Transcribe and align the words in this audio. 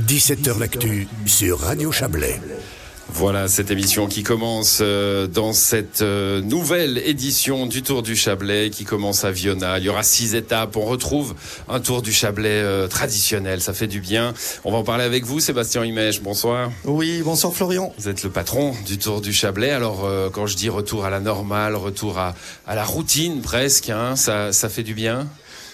17h 0.00 0.58
L'actu 0.58 1.08
sur 1.26 1.60
Radio 1.60 1.92
Chablais. 1.92 2.40
Voilà 3.12 3.48
cette 3.48 3.70
émission 3.70 4.06
qui 4.06 4.22
commence 4.22 4.78
euh, 4.80 5.26
dans 5.26 5.52
cette 5.52 6.00
euh, 6.02 6.40
nouvelle 6.40 6.98
édition 6.98 7.66
du 7.66 7.82
Tour 7.82 8.02
du 8.02 8.16
Chablais 8.16 8.70
qui 8.70 8.84
commence 8.84 9.24
à 9.24 9.30
Viona. 9.30 9.78
Il 9.78 9.84
y 9.84 9.88
aura 9.88 10.02
six 10.02 10.34
étapes. 10.34 10.76
On 10.76 10.84
retrouve 10.84 11.34
un 11.68 11.80
Tour 11.80 12.02
du 12.02 12.12
Chablais 12.12 12.48
euh, 12.48 12.88
traditionnel. 12.88 13.60
Ça 13.60 13.72
fait 13.74 13.86
du 13.86 14.00
bien. 14.00 14.34
On 14.64 14.72
va 14.72 14.78
en 14.78 14.84
parler 14.84 15.04
avec 15.04 15.24
vous, 15.24 15.38
Sébastien 15.38 15.84
Imèche. 15.84 16.22
Bonsoir. 16.22 16.72
Oui, 16.84 17.22
bonsoir 17.22 17.52
Florian. 17.52 17.92
Vous 17.98 18.08
êtes 18.08 18.22
le 18.24 18.30
patron 18.30 18.74
du 18.86 18.98
Tour 18.98 19.20
du 19.20 19.32
Chablais. 19.32 19.70
Alors, 19.70 20.08
quand 20.32 20.46
je 20.46 20.56
dis 20.56 20.68
retour 20.68 21.04
à 21.04 21.10
la 21.10 21.20
normale, 21.20 21.76
retour 21.76 22.18
à, 22.18 22.34
à 22.66 22.74
la 22.74 22.84
routine 22.84 23.42
presque, 23.42 23.90
hein, 23.90 24.16
ça, 24.16 24.52
ça 24.52 24.68
fait 24.68 24.82
du 24.82 24.94
bien? 24.94 25.28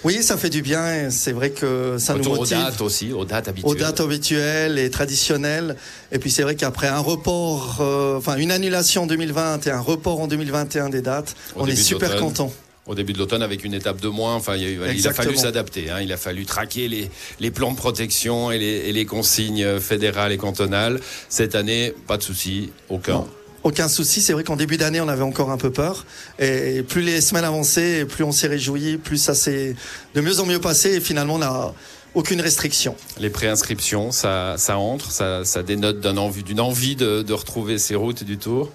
Oui, 0.04 0.22
ça 0.22 0.36
fait 0.36 0.50
du 0.50 0.62
bien. 0.62 1.10
C'est 1.10 1.32
vrai 1.32 1.50
que 1.50 1.96
ça 1.98 2.14
nous 2.14 2.24
motive. 2.24 2.40
aux 2.40 2.46
dates 2.46 2.80
aussi, 2.80 3.12
aux 3.12 3.24
dates 3.24 3.48
habituelles. 3.48 3.70
Aux 3.70 3.74
dates 3.74 4.00
habituelles 4.00 4.78
et 4.78 4.90
traditionnelles. 4.90 5.76
Et 6.12 6.18
puis 6.18 6.30
c'est 6.30 6.42
vrai 6.42 6.54
qu'après 6.54 6.88
un 6.88 7.00
report, 7.00 7.78
euh, 7.80 8.16
enfin 8.16 8.36
une 8.36 8.50
annulation 8.50 9.02
en 9.02 9.06
2020 9.06 9.66
et 9.66 9.70
un 9.70 9.80
report 9.80 10.20
en 10.20 10.26
2021 10.26 10.88
des 10.88 11.02
dates, 11.02 11.36
on 11.56 11.66
est 11.66 11.76
super 11.76 12.16
content 12.16 12.52
au 12.86 12.94
début 12.94 13.12
de 13.12 13.18
l'automne 13.18 13.42
avec 13.42 13.62
une 13.62 13.74
étape 13.74 14.00
de 14.00 14.08
moins. 14.08 14.34
Enfin, 14.34 14.56
il, 14.56 15.06
a, 15.06 15.12
fallu 15.12 15.36
s'adapter. 15.36 15.90
Hein. 15.90 16.00
Il 16.00 16.12
a 16.12 16.16
fallu 16.16 16.44
traquer 16.44 16.88
les, 16.88 17.08
les 17.38 17.52
plans 17.52 17.70
de 17.70 17.76
protection 17.76 18.50
et 18.50 18.58
les, 18.58 18.88
et 18.88 18.92
les, 18.92 19.04
consignes 19.04 19.78
fédérales 19.78 20.32
et 20.32 20.38
cantonales. 20.38 20.98
Cette 21.28 21.54
année, 21.54 21.94
pas 22.08 22.16
de 22.16 22.24
souci, 22.24 22.72
aucun 22.88 23.26
aucun 23.62 23.88
souci. 23.88 24.20
C'est 24.20 24.32
vrai 24.32 24.44
qu'en 24.44 24.56
début 24.56 24.76
d'année, 24.76 25.00
on 25.00 25.08
avait 25.08 25.22
encore 25.22 25.50
un 25.50 25.58
peu 25.58 25.70
peur. 25.70 26.06
Et 26.38 26.82
plus 26.82 27.02
les 27.02 27.20
semaines 27.20 27.44
avançaient, 27.44 28.04
plus 28.04 28.24
on 28.24 28.32
s'est 28.32 28.48
réjoui, 28.48 28.96
plus 28.96 29.18
ça 29.18 29.34
s'est 29.34 29.74
de 30.14 30.20
mieux 30.20 30.40
en 30.40 30.46
mieux 30.46 30.60
passé. 30.60 30.94
Et 30.94 31.00
finalement, 31.00 31.34
on 31.34 31.38
n'a 31.38 31.74
aucune 32.14 32.40
restriction. 32.40 32.94
Les 33.18 33.30
préinscriptions, 33.30 34.10
ça, 34.12 34.56
ça 34.58 34.78
entre, 34.78 35.10
ça, 35.10 35.44
ça 35.44 35.62
dénote 35.62 36.00
d'une 36.00 36.18
envie, 36.18 36.42
d'une 36.42 36.60
envie 36.60 36.96
de, 36.96 37.22
de 37.22 37.32
retrouver 37.32 37.78
ces 37.78 37.94
routes 37.94 38.24
du 38.24 38.38
Tour 38.38 38.70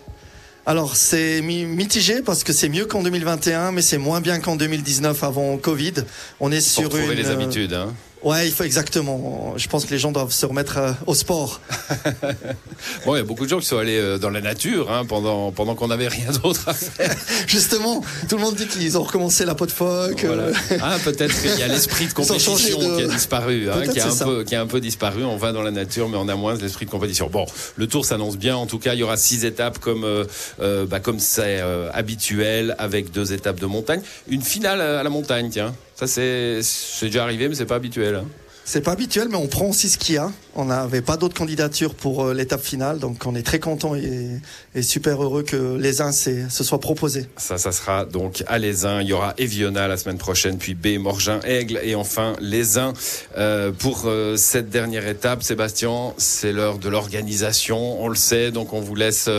alors 0.68 0.96
c'est 0.96 1.42
mitigé 1.42 2.24
parce 2.24 2.44
que 2.44 2.52
c'est 2.52 2.70
mieux 2.70 2.86
qu'en 2.86 3.04
2021, 3.04 3.72
mais 3.72 3.84
c'est 3.84 4.00
moins 4.00 4.20
bien 4.20 4.40
qu'en 4.40 4.56
2019 4.56 5.24
avant 5.24 5.58
Covid. 5.58 5.94
On 6.40 6.52
est 6.52 6.60
sur 6.60 6.96
une. 6.96 7.12
les 7.12 7.30
habitudes. 7.30 7.74
Hein. 7.74 7.94
Ouais, 8.26 8.48
il 8.48 8.52
faut 8.52 8.64
exactement. 8.64 9.54
Je 9.56 9.68
pense 9.68 9.86
que 9.86 9.92
les 9.92 10.00
gens 10.00 10.12
doivent 10.12 10.32
se 10.32 10.48
remettre 10.48 10.80
euh, 10.80 10.92
au 11.06 11.14
sport. 11.14 11.62
bon, 13.06 13.14
il 13.14 13.20
y 13.20 13.22
a 13.22 13.24
beaucoup 13.24 13.44
de 13.44 13.50
gens 13.52 13.60
qui 13.60 13.68
sont 13.68 13.78
allés 13.78 14.00
euh, 14.00 14.18
dans 14.18 14.32
la 14.32 14.42
nature 14.42 14.92
hein, 14.92 15.06
pendant 15.06 15.52
pendant 15.52 15.76
qu'on 15.76 15.90
n'avait 15.90 16.08
rien 16.08 16.32
d'autre 16.32 16.68
à 16.68 16.74
faire. 16.74 17.16
Justement, 17.48 18.04
tout 18.28 18.38
le 18.38 18.42
monde 18.42 18.56
dit 18.56 18.66
qu'ils 18.66 18.98
ont 18.98 19.04
recommencé 19.04 19.46
la 19.46 19.54
peau 19.54 19.68
de 19.68 19.72
phoque. 19.72 20.24
Euh. 20.24 20.52
Ah, 20.82 20.98
peut-être 21.04 21.40
qu'il 21.40 21.60
y 21.60 21.62
a 21.62 21.68
l'esprit 21.68 22.08
de 22.08 22.14
compétition 22.16 22.56
qui 22.56 22.72
a 22.74 23.06
disparu, 23.06 23.70
hein, 23.70 23.88
qui 23.88 24.00
a 24.00 24.08
un 24.08 24.16
peu 24.16 24.44
qui 24.44 24.56
a 24.56 24.62
un 24.62 24.68
peu 24.68 24.82
disparu. 24.82 25.24
On 25.24 25.38
va 25.38 25.52
dans 25.52 25.62
la 25.62 25.70
nature, 25.70 26.10
mais 26.10 26.18
on 26.18 26.28
a 26.28 26.36
moins 26.36 26.56
l'esprit 26.56 26.88
de 26.88 26.92
compétition. 26.92 27.30
Bon, 27.30 27.46
le 27.76 27.86
Tour 27.86 28.06
s'annonce 28.06 28.38
bien. 28.38 28.56
En 28.56 28.66
tout 28.66 28.80
cas, 28.80 28.96
il 28.96 29.02
y 29.02 29.04
aura 29.04 29.18
six 29.18 29.46
étapes 29.46 29.78
comme 29.78 30.26
bah, 30.58 31.00
comme 31.00 31.20
c'est 31.20 31.62
habituel, 31.94 32.76
avec 32.80 33.12
deux 33.12 33.34
étapes 33.34 33.60
de 33.60 33.68
montagne, 33.68 34.02
une 34.28 34.42
finale 34.42 34.82
à 34.82 35.04
la 35.04 35.10
montagne, 35.12 35.52
tiens. 35.52 35.76
Ça, 35.96 36.08
c'est 36.08 36.60
déjà 37.04 37.24
arrivé, 37.24 37.48
mais 37.48 37.56
c'est 37.56 37.66
pas 37.66 37.76
habituel. 37.76 38.24
C'est 38.68 38.82
pas 38.82 38.94
habituel, 38.94 39.28
mais 39.30 39.38
on 39.38 39.46
prend 39.46 39.68
aussi 39.68 39.90
ce 39.90 40.00
qu'il 40.00 40.16
y 40.16 40.18
a. 40.18 40.32
On 40.56 40.66
n'avait 40.66 41.04
pas 41.04 41.18
d'autres 41.18 41.36
candidatures 41.36 41.94
pour 41.94 42.26
euh, 42.26 42.34
l'étape 42.34 42.64
finale, 42.64 42.98
donc 42.98 43.22
on 43.28 43.36
est 43.36 43.44
très 43.44 43.60
content 43.60 43.94
et, 43.94 44.42
super 44.82 45.22
heureux 45.22 45.44
que 45.44 45.78
les 45.78 46.02
uns 46.02 46.12
se 46.12 46.64
soient 46.64 46.80
proposés. 46.80 47.28
Ça, 47.38 47.60
ça 47.60 47.72
sera 47.72 48.06
donc 48.06 48.44
à 48.48 48.58
les 48.58 48.86
uns. 48.86 49.02
Il 49.02 49.10
y 49.10 49.14
aura 49.14 49.36
Eviona 49.38 49.88
la 49.88 49.98
semaine 49.98 50.18
prochaine, 50.18 50.58
puis 50.58 50.74
B, 50.74 50.98
Morgin, 50.98 51.40
Aigle, 51.44 51.80
et 51.84 51.94
enfin 51.94 52.34
les 52.40 52.80
uns. 52.80 52.94
Euh, 53.38 53.72
pour 53.72 54.06
euh, 54.06 54.36
cette 54.36 54.70
dernière 54.70 55.08
étape, 55.08 55.44
Sébastien, 55.44 56.14
c'est 56.18 56.52
l'heure 56.52 56.80
de 56.80 56.90
l'organisation. 56.90 58.02
On 58.02 58.08
le 58.08 58.16
sait, 58.16 58.50
donc 58.50 58.74
on 58.74 58.82
vous 58.82 58.96
laisse 58.96 59.30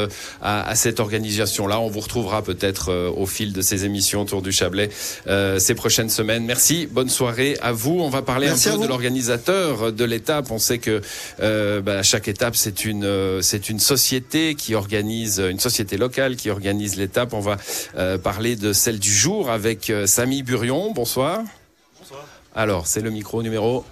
à, 0.40 0.74
cette 0.76 1.00
organisation-là. 1.00 1.80
On 1.80 1.88
vous 1.88 2.00
retrouvera 2.00 2.42
peut-être 2.42 2.92
au 3.16 3.26
fil 3.26 3.52
de 3.52 3.60
ces 3.60 3.84
émissions 3.84 4.22
autour 4.22 4.40
du 4.40 4.52
Chablais 4.52 4.90
ces 5.26 5.74
prochaines 5.74 6.10
semaines. 6.10 6.44
Merci, 6.44 6.86
bonne 6.86 7.08
soirée 7.08 7.56
à 7.60 7.72
vous. 7.72 7.98
On 8.00 8.08
va 8.08 8.22
parler 8.22 8.46
un 8.46 8.54
peu 8.54 8.78
de 8.78 8.86
l'organisation 8.86 9.15
de 9.20 10.04
l'étape. 10.04 10.50
On 10.50 10.58
sait 10.58 10.78
que 10.78 11.00
euh, 11.40 11.80
bah, 11.80 12.02
chaque 12.02 12.28
étape 12.28 12.56
c'est 12.56 12.84
une 12.84 13.04
euh, 13.04 13.42
c'est 13.42 13.68
une 13.68 13.80
société 13.80 14.54
qui 14.54 14.74
organise 14.74 15.38
une 15.38 15.60
société 15.60 15.96
locale 15.96 16.36
qui 16.36 16.50
organise 16.50 16.96
l'étape. 16.96 17.32
On 17.32 17.40
va 17.40 17.56
euh, 17.96 18.18
parler 18.18 18.56
de 18.56 18.72
celle 18.72 18.98
du 18.98 19.12
jour 19.12 19.50
avec 19.50 19.92
Samy 20.06 20.42
Burion. 20.42 20.92
Bonsoir. 20.92 21.42
Bonsoir. 21.98 22.24
Alors 22.54 22.86
c'est 22.86 23.00
le 23.00 23.10
micro 23.10 23.42
numéro 23.42 23.84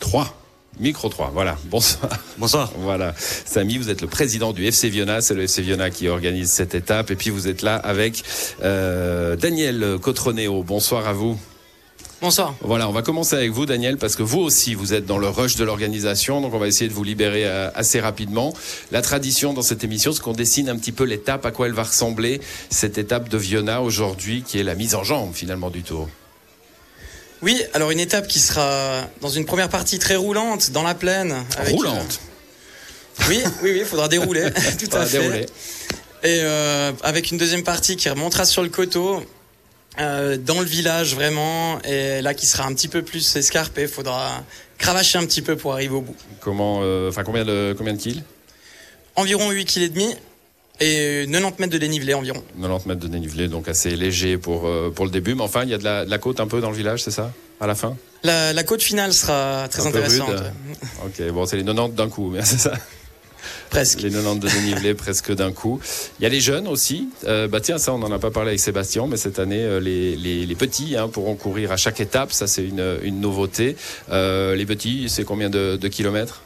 3. 0.00 0.34
Micro 0.80 1.08
3, 1.08 1.30
voilà. 1.34 1.56
Bonsoir. 1.64 2.08
Bonsoir. 2.38 2.70
Voilà. 2.76 3.12
Samy, 3.16 3.78
vous 3.78 3.90
êtes 3.90 4.00
le 4.00 4.06
président 4.06 4.52
du 4.52 4.64
FC 4.64 4.88
Viona. 4.88 5.20
C'est 5.20 5.34
le 5.34 5.42
FC 5.42 5.60
Viona 5.62 5.90
qui 5.90 6.06
organise 6.06 6.52
cette 6.52 6.76
étape. 6.76 7.10
Et 7.10 7.16
puis 7.16 7.30
vous 7.30 7.48
êtes 7.48 7.62
là 7.62 7.74
avec 7.74 8.22
Daniel 8.60 9.98
Cotroneo. 10.00 10.62
Bonsoir 10.62 11.08
à 11.08 11.12
vous. 11.12 11.36
Bonsoir. 12.20 12.52
Voilà, 12.62 12.88
on 12.88 12.92
va 12.92 13.02
commencer 13.02 13.36
avec 13.36 13.52
vous, 13.52 13.64
Daniel, 13.64 13.96
parce 13.96 14.16
que 14.16 14.24
vous 14.24 14.40
aussi, 14.40 14.74
vous 14.74 14.92
êtes 14.92 15.06
dans 15.06 15.18
le 15.18 15.28
rush 15.28 15.54
de 15.54 15.62
l'organisation, 15.62 16.40
donc 16.40 16.52
on 16.52 16.58
va 16.58 16.66
essayer 16.66 16.88
de 16.88 16.94
vous 16.94 17.04
libérer 17.04 17.46
euh, 17.46 17.70
assez 17.76 18.00
rapidement. 18.00 18.52
La 18.90 19.02
tradition 19.02 19.52
dans 19.52 19.62
cette 19.62 19.84
émission, 19.84 20.12
c'est 20.12 20.20
qu'on 20.20 20.32
dessine 20.32 20.68
un 20.68 20.76
petit 20.76 20.90
peu 20.90 21.04
l'étape, 21.04 21.46
à 21.46 21.52
quoi 21.52 21.66
elle 21.66 21.74
va 21.74 21.84
ressembler, 21.84 22.40
cette 22.70 22.98
étape 22.98 23.28
de 23.28 23.38
Viona 23.38 23.82
aujourd'hui, 23.82 24.42
qui 24.42 24.58
est 24.58 24.64
la 24.64 24.74
mise 24.74 24.96
en 24.96 25.04
jambe 25.04 25.32
finalement 25.32 25.70
du 25.70 25.82
tour. 25.82 26.08
Oui, 27.40 27.62
alors 27.72 27.92
une 27.92 28.00
étape 28.00 28.26
qui 28.26 28.40
sera 28.40 29.02
dans 29.20 29.28
une 29.28 29.44
première 29.44 29.68
partie 29.68 30.00
très 30.00 30.16
roulante, 30.16 30.72
dans 30.72 30.82
la 30.82 30.96
plaine. 30.96 31.36
roulante 31.70 32.18
euh, 33.20 33.24
Oui, 33.28 33.40
oui, 33.62 33.70
oui, 33.70 33.78
il 33.82 33.86
faudra 33.86 34.08
dérouler, 34.08 34.50
tout 34.78 34.96
à 34.96 35.06
fait. 35.06 35.20
Dérouler. 35.20 35.46
Et 36.24 36.40
euh, 36.42 36.90
avec 37.04 37.30
une 37.30 37.38
deuxième 37.38 37.62
partie 37.62 37.94
qui 37.94 38.08
remontera 38.08 38.44
sur 38.44 38.64
le 38.64 38.70
coteau, 38.70 39.22
euh, 40.00 40.36
dans 40.36 40.60
le 40.60 40.66
village 40.66 41.14
vraiment, 41.14 41.80
et 41.82 42.22
là 42.22 42.34
qui 42.34 42.46
sera 42.46 42.64
un 42.66 42.74
petit 42.74 42.88
peu 42.88 43.02
plus 43.02 43.36
escarpé, 43.36 43.82
il 43.82 43.88
faudra 43.88 44.44
cravacher 44.78 45.18
un 45.18 45.26
petit 45.26 45.42
peu 45.42 45.56
pour 45.56 45.72
arriver 45.72 45.94
au 45.94 46.02
bout. 46.02 46.16
Comment, 46.40 46.80
euh, 46.82 47.08
enfin 47.08 47.24
combien 47.24 47.44
de 47.44 47.74
combien 47.76 47.94
de 47.94 47.98
kills? 47.98 48.22
Environ 49.16 49.50
8 49.50 49.64
kg 49.64 49.82
et 49.82 49.88
demi 49.88 50.14
et 50.80 51.26
90 51.28 51.60
mètres 51.60 51.72
de 51.72 51.78
dénivelé 51.78 52.14
environ. 52.14 52.42
90 52.60 52.86
mètres 52.86 53.00
de 53.00 53.08
dénivelé, 53.08 53.48
donc 53.48 53.68
assez 53.68 53.96
léger 53.96 54.38
pour 54.38 54.66
euh, 54.66 54.92
pour 54.94 55.04
le 55.04 55.10
début, 55.10 55.34
mais 55.34 55.42
enfin 55.42 55.64
il 55.64 55.70
y 55.70 55.74
a 55.74 55.78
de 55.78 55.84
la, 55.84 56.04
de 56.04 56.10
la, 56.10 56.18
côte 56.18 56.38
un 56.38 56.46
peu 56.46 56.60
dans 56.60 56.70
le 56.70 56.76
village, 56.76 57.02
c'est 57.02 57.10
ça? 57.10 57.32
À 57.60 57.66
la 57.66 57.74
fin? 57.74 57.96
La, 58.22 58.52
la, 58.52 58.62
côte 58.62 58.82
finale 58.82 59.12
sera 59.12 59.66
très 59.68 59.84
intéressante. 59.84 60.30
Ok, 61.04 61.28
bon 61.32 61.44
c'est 61.44 61.56
les 61.56 61.64
90 61.64 61.96
d'un 61.96 62.08
coup, 62.08 62.30
mais 62.30 62.42
c'est 62.44 62.58
ça 62.58 62.72
Presque. 63.70 64.00
Les 64.00 64.10
90 64.10 64.40
de 64.40 64.48
dénivelé 64.48 64.94
presque 64.94 65.32
d'un 65.32 65.52
coup. 65.52 65.80
Il 66.18 66.22
y 66.22 66.26
a 66.26 66.28
les 66.28 66.40
jeunes 66.40 66.68
aussi. 66.68 67.08
Euh, 67.24 67.48
bah 67.48 67.60
tiens, 67.60 67.78
ça 67.78 67.92
on 67.92 67.98
n'en 67.98 68.12
a 68.12 68.18
pas 68.18 68.30
parlé 68.30 68.50
avec 68.50 68.60
Sébastien, 68.60 69.06
mais 69.06 69.16
cette 69.16 69.38
année 69.38 69.62
euh, 69.62 69.80
les, 69.80 70.16
les, 70.16 70.46
les, 70.46 70.54
petits 70.54 70.96
hein, 70.96 71.08
pourront 71.08 71.34
courir 71.34 71.72
à 71.72 71.76
chaque 71.76 72.00
étape. 72.00 72.32
Ça 72.32 72.46
c'est 72.46 72.64
une, 72.64 72.98
une 73.02 73.20
nouveauté. 73.20 73.76
Euh, 74.10 74.54
les 74.54 74.66
petits, 74.66 75.08
c'est 75.08 75.24
combien 75.24 75.50
de, 75.50 75.76
de 75.76 75.88
kilomètres? 75.88 76.42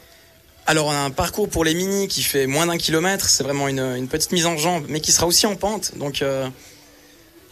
Alors 0.66 0.86
on 0.86 0.90
a 0.92 0.98
un 0.98 1.10
parcours 1.10 1.48
pour 1.48 1.64
les 1.64 1.74
mini 1.74 2.06
qui 2.06 2.22
fait 2.22 2.46
moins 2.46 2.66
d'un 2.66 2.78
kilomètre, 2.78 3.28
c'est 3.28 3.42
vraiment 3.42 3.68
une, 3.68 3.80
une, 3.80 4.06
petite 4.06 4.32
mise 4.32 4.46
en 4.46 4.56
jambe, 4.56 4.84
mais 4.88 5.00
qui 5.00 5.10
sera 5.10 5.26
aussi 5.26 5.46
en 5.46 5.56
pente, 5.56 5.98
donc 5.98 6.22
euh, 6.22 6.48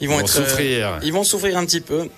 ils 0.01 0.09
vont, 0.09 0.15
ils 0.15 0.19
vont 0.19 0.21
être, 0.21 0.29
souffrir. 0.29 1.01
ils 1.03 1.13
vont 1.13 1.25
souffrir 1.25 1.57
un 1.57 1.67
petit 1.67 1.81
peu. 1.81 2.09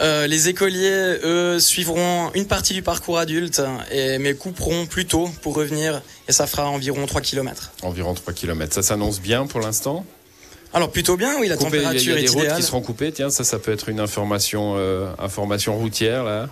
Euh, 0.00 0.26
les 0.26 0.48
écoliers, 0.48 1.18
eux, 1.24 1.58
suivront 1.58 2.30
une 2.34 2.46
partie 2.46 2.72
du 2.72 2.82
parcours 2.82 3.18
adulte, 3.18 3.60
et, 3.90 4.18
mais 4.18 4.34
couperont 4.34 4.86
plus 4.86 5.06
tôt 5.06 5.28
pour 5.42 5.56
revenir, 5.56 6.02
et 6.28 6.32
ça 6.32 6.46
fera 6.46 6.68
environ 6.68 7.04
3 7.06 7.20
km. 7.20 7.72
Environ 7.82 8.14
3 8.14 8.32
km. 8.32 8.72
Ça 8.72 8.82
s'annonce 8.82 9.20
bien 9.20 9.46
pour 9.46 9.60
l'instant? 9.60 10.04
Alors 10.72 10.90
plutôt 10.90 11.16
bien, 11.16 11.34
oui, 11.40 11.48
la 11.48 11.56
température 11.56 12.16
est 12.16 12.22
Il 12.22 12.26
y 12.26 12.28
a, 12.28 12.30
des 12.30 12.48
routes 12.48 12.56
qui 12.56 12.62
seront 12.62 12.82
coupées, 12.82 13.10
tiens, 13.10 13.30
ça, 13.30 13.42
ça 13.42 13.58
peut 13.58 13.72
être 13.72 13.88
une 13.88 14.00
information, 14.00 14.74
euh, 14.76 15.10
information 15.18 15.76
routière, 15.76 16.24
là. 16.24 16.48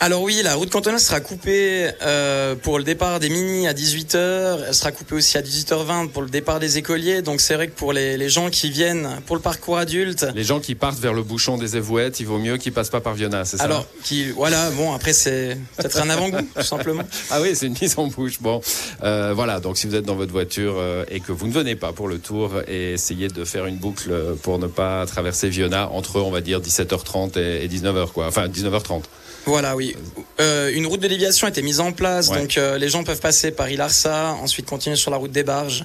Alors 0.00 0.22
oui, 0.22 0.40
la 0.42 0.54
route 0.56 0.70
cantonale 0.70 1.00
sera 1.00 1.20
coupée 1.20 1.88
euh, 2.02 2.56
pour 2.56 2.78
le 2.78 2.84
départ 2.84 3.20
des 3.20 3.28
mini 3.28 3.68
à 3.68 3.72
18h. 3.72 4.58
Elle 4.66 4.74
sera 4.74 4.92
coupée 4.92 5.14
aussi 5.14 5.38
à 5.38 5.42
18h20 5.42 6.08
pour 6.08 6.22
le 6.22 6.28
départ 6.28 6.60
des 6.60 6.78
écoliers. 6.78 7.22
Donc 7.22 7.40
c'est 7.40 7.54
vrai 7.54 7.68
que 7.68 7.74
pour 7.74 7.92
les, 7.92 8.28
gens 8.28 8.50
qui 8.50 8.70
viennent 8.70 9.20
pour 9.26 9.36
le 9.36 9.40
parcours 9.40 9.78
adulte... 9.78 10.26
Les 10.34 10.44
gens 10.44 10.60
qui 10.60 10.74
partent 10.74 10.98
vers 10.98 11.14
le 11.14 11.22
bouchon 11.22 11.56
des 11.56 11.76
évouettes, 11.76 12.20
il 12.20 12.26
vaut 12.26 12.38
mieux 12.38 12.56
qu'ils 12.56 12.72
passent 12.72 12.90
pas 12.90 13.00
par 13.00 13.14
Viona, 13.14 13.44
c'est 13.44 13.56
ça 13.56 13.64
Alors, 13.64 13.86
qui, 14.02 14.30
voilà, 14.30 14.70
bon, 14.70 14.92
après 14.92 15.12
c'est 15.12 15.56
peut-être 15.76 15.98
un 15.98 16.10
avant-goût, 16.10 16.48
tout 16.54 16.62
simplement. 16.62 17.04
Ah 17.30 17.40
oui, 17.40 17.54
c'est 17.54 17.66
une 17.66 17.76
mise 17.80 17.94
en 17.96 18.06
bouche. 18.06 18.40
Bon, 18.40 18.60
euh, 19.02 19.32
voilà, 19.34 19.60
donc 19.60 19.78
si 19.78 19.86
vous 19.86 19.94
êtes 19.94 20.04
dans 20.04 20.14
votre 20.16 20.32
voiture 20.32 20.74
euh, 20.76 21.04
et 21.10 21.20
que 21.20 21.32
vous 21.32 21.46
ne 21.46 21.52
venez 21.52 21.76
pas 21.76 21.92
pour 21.92 22.08
le 22.08 22.18
tour, 22.18 22.60
et 22.68 22.92
essayez 22.92 23.28
de 23.28 23.44
faire 23.44 23.66
une 23.66 23.76
boucle 23.76 24.12
pour 24.42 24.58
ne 24.58 24.66
pas 24.66 25.06
traverser 25.06 25.48
Viona 25.48 25.88
entre, 25.90 26.20
on 26.20 26.30
va 26.30 26.40
dire, 26.40 26.60
17h30 26.60 27.38
et 27.38 27.66
19h, 27.68 28.12
quoi. 28.12 28.26
Enfin, 28.26 28.48
19h30. 28.48 29.02
Voilà, 29.46 29.76
oui. 29.76 29.96
Euh, 30.40 30.72
une 30.74 30.86
route 30.86 31.00
de 31.00 31.08
déviation 31.08 31.46
a 31.46 31.50
été 31.50 31.62
mise 31.62 31.80
en 31.80 31.92
place, 31.92 32.30
donc 32.30 32.56
euh, 32.56 32.78
les 32.78 32.88
gens 32.88 33.04
peuvent 33.04 33.20
passer 33.20 33.50
par 33.50 33.68
Ilarsa, 33.68 34.32
ensuite 34.42 34.66
continuer 34.66 34.96
sur 34.96 35.10
la 35.10 35.16
route 35.16 35.32
des 35.32 35.42
barges, 35.44 35.84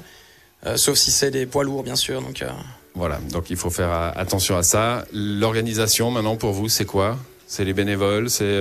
euh, 0.65 0.77
sauf 0.77 0.97
si 0.97 1.11
c'est 1.11 1.31
des 1.31 1.45
poids 1.45 1.63
lourds, 1.63 1.83
bien 1.83 1.95
sûr. 1.95 2.21
Donc 2.21 2.44
voilà, 2.95 3.19
donc 3.31 3.50
il 3.50 3.57
faut 3.57 3.69
faire 3.69 3.91
attention 4.15 4.57
à 4.57 4.63
ça. 4.63 5.06
L'organisation 5.13 6.11
maintenant 6.11 6.35
pour 6.35 6.53
vous, 6.53 6.69
c'est 6.69 6.85
quoi? 6.85 7.17
C'est 7.47 7.65
les 7.65 7.73
bénévoles, 7.73 8.29
c'est 8.29 8.59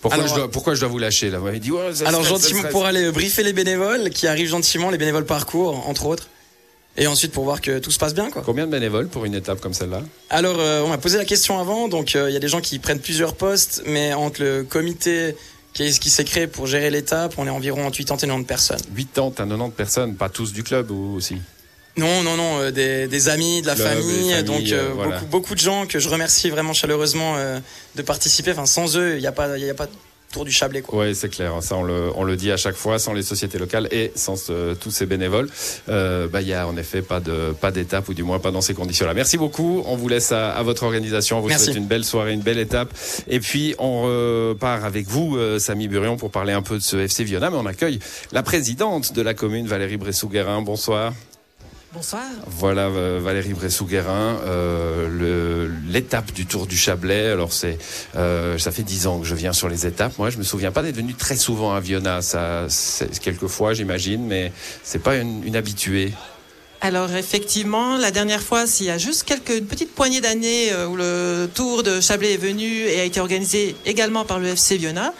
Pourquoi, 0.00 0.26
je 0.26 0.34
dois, 0.34 0.50
pourquoi 0.50 0.74
je 0.74 0.80
dois 0.80 0.88
vous 0.88 0.98
lâcher 0.98 1.30
là? 1.30 1.38
Vous 1.38 1.44
m'avez 1.44 1.60
dit, 1.60 1.72
Alors, 2.04 2.22
gentiment, 2.22 2.62
pour 2.70 2.86
aller 2.86 3.10
briefer 3.12 3.42
les 3.42 3.52
bénévoles 3.52 4.10
qui 4.10 4.26
arrivent 4.26 4.48
gentiment, 4.48 4.90
les 4.90 4.98
bénévoles 4.98 5.26
parcours, 5.26 5.88
entre 5.88 6.06
autres. 6.06 6.28
Et 6.96 7.06
ensuite 7.06 7.32
pour 7.32 7.44
voir 7.44 7.60
que 7.60 7.78
tout 7.78 7.90
se 7.90 7.98
passe 7.98 8.14
bien. 8.14 8.30
Quoi. 8.30 8.42
Combien 8.44 8.66
de 8.66 8.72
bénévoles 8.72 9.08
pour 9.08 9.24
une 9.24 9.34
étape 9.34 9.60
comme 9.60 9.74
celle-là? 9.74 10.02
Alors 10.28 10.58
on 10.84 10.88
m'a 10.88 10.98
posé 10.98 11.18
la 11.18 11.24
question 11.24 11.58
avant, 11.58 11.88
donc 11.88 12.14
il 12.14 12.32
y 12.32 12.36
a 12.36 12.40
des 12.40 12.48
gens 12.48 12.60
qui 12.60 12.78
prennent 12.78 13.00
plusieurs 13.00 13.34
postes, 13.34 13.82
mais 13.86 14.12
entre 14.12 14.42
le 14.42 14.64
comité 14.64 15.36
qui, 15.72 15.90
qui 15.98 16.10
s'est 16.10 16.24
créé 16.24 16.46
pour 16.46 16.66
gérer 16.66 16.90
l'étape, 16.90 17.34
on 17.38 17.46
est 17.46 17.50
environ 17.50 17.86
entre 17.86 17.98
80 17.98 18.16
et 18.16 18.26
90 18.26 18.44
personnes. 18.44 18.80
80 19.14 19.28
à 19.28 19.46
90 19.46 19.70
personnes, 19.74 20.14
pas 20.16 20.28
tous 20.28 20.52
du 20.52 20.62
club 20.62 20.90
ou 20.90 21.14
aussi? 21.16 21.36
Non, 21.96 22.22
non, 22.22 22.36
non, 22.36 22.60
euh, 22.60 22.70
des, 22.70 23.28
amis, 23.28 23.62
de 23.62 23.66
la 23.66 23.76
famille, 23.76 24.42
donc 24.44 24.70
euh, 24.70 24.90
euh, 24.90 25.04
beaucoup, 25.04 25.26
beaucoup, 25.26 25.54
de 25.54 25.60
gens 25.60 25.86
que 25.86 25.98
je 25.98 26.08
remercie 26.08 26.48
vraiment 26.48 26.72
chaleureusement 26.72 27.36
de 27.96 28.02
participer. 28.02 28.52
Enfin, 28.52 28.66
sans 28.66 28.96
eux, 28.96 29.16
il 29.16 29.20
n'y 29.20 29.26
a 29.26 29.32
pas, 29.32 29.58
il 29.58 29.68
a 29.68 29.74
pas 29.74 29.88
Tour 30.32 30.44
du 30.44 30.52
Chablais. 30.52 30.82
Oui, 30.92 31.14
c'est 31.14 31.28
clair. 31.28 31.60
Ça, 31.60 31.76
on 31.76 31.82
le, 31.82 32.10
on 32.14 32.22
le, 32.22 32.36
dit 32.36 32.52
à 32.52 32.56
chaque 32.56 32.76
fois, 32.76 32.98
sans 32.98 33.12
les 33.12 33.22
sociétés 33.22 33.58
locales 33.58 33.88
et 33.90 34.12
sans 34.14 34.50
tous 34.80 34.90
ces 34.90 35.06
bénévoles, 35.06 35.48
il 35.88 36.28
bah, 36.32 36.40
y 36.40 36.54
a 36.54 36.66
en 36.68 36.76
effet 36.76 37.02
pas 37.02 37.20
de 37.20 37.52
pas 37.60 37.70
d'étape 37.70 38.08
ou 38.08 38.14
du 38.14 38.22
moins 38.22 38.38
pas 38.38 38.50
dans 38.50 38.60
ces 38.60 38.74
conditions-là. 38.74 39.14
Merci 39.14 39.38
beaucoup. 39.38 39.82
On 39.86 39.96
vous 39.96 40.08
laisse 40.08 40.32
à, 40.32 40.62
votre 40.62 40.84
organisation. 40.84 41.38
On 41.38 41.40
vous 41.40 41.50
souhaite 41.50 41.76
une 41.76 41.86
belle 41.86 42.04
soirée, 42.04 42.32
une 42.32 42.42
belle 42.42 42.58
étape. 42.58 42.92
Et 43.28 43.40
puis 43.40 43.74
on 43.78 44.02
repart 44.02 44.84
avec 44.84 45.08
vous, 45.08 45.36
Samy 45.58 45.88
Burion, 45.88 46.16
pour 46.16 46.30
parler 46.30 46.52
un 46.52 46.62
peu 46.62 46.76
de 46.76 46.82
ce 46.82 46.96
FC 46.96 47.24
Viona. 47.24 47.50
Mais 47.50 47.56
on 47.56 47.66
accueille 47.66 47.98
la 48.32 48.42
présidente 48.42 49.12
de 49.12 49.22
la 49.22 49.34
commune, 49.34 49.66
Valérie 49.66 49.96
Bressou-Guérin. 49.96 50.62
Bonsoir. 50.62 51.12
Bonsoir. 51.92 52.22
Voilà 52.46 52.86
euh, 52.86 53.18
Valérie 53.20 53.52
Bressou-Guérin, 53.52 54.38
euh, 54.46 55.68
l'étape 55.88 56.30
du 56.32 56.46
Tour 56.46 56.68
du 56.68 56.76
Chablais. 56.76 57.30
Alors 57.30 57.52
c'est, 57.52 57.78
euh, 58.14 58.58
ça 58.58 58.70
fait 58.70 58.84
dix 58.84 59.08
ans 59.08 59.18
que 59.18 59.26
je 59.26 59.34
viens 59.34 59.52
sur 59.52 59.68
les 59.68 59.86
étapes. 59.86 60.16
Moi, 60.16 60.30
je 60.30 60.38
me 60.38 60.44
souviens 60.44 60.70
pas 60.70 60.82
d'être 60.82 60.94
venu 60.94 61.14
très 61.14 61.34
souvent 61.34 61.74
à 61.74 61.80
Viona. 61.80 62.22
Ça, 62.22 62.68
quelques 63.20 63.48
fois, 63.48 63.74
j'imagine, 63.74 64.24
mais 64.24 64.52
c'est 64.84 65.02
pas 65.02 65.16
une, 65.16 65.56
habituée. 65.56 66.12
Alors 66.80 67.12
effectivement, 67.12 67.98
la 67.98 68.12
dernière 68.12 68.40
fois, 68.40 68.68
s'il 68.68 68.86
y 68.86 68.90
a 68.90 68.96
juste 68.96 69.24
quelques 69.24 69.50
une 69.50 69.66
petite 69.66 69.92
poignée 69.92 70.20
d'années 70.20 70.72
où 70.88 70.94
le 70.94 71.50
Tour 71.52 71.82
de 71.82 72.00
Chablais 72.00 72.34
est 72.34 72.36
venu 72.36 72.84
et 72.84 73.00
a 73.00 73.04
été 73.04 73.18
organisé 73.18 73.74
également 73.84 74.24
par 74.24 74.38
le 74.38 74.46
FC 74.46 74.76
Viona. 74.76 75.12